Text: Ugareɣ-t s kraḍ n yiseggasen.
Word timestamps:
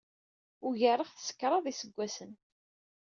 Ugareɣ-t 0.67 1.17
s 1.27 1.29
kraḍ 1.39 1.65
n 1.65 1.69
yiseggasen. 1.69 2.31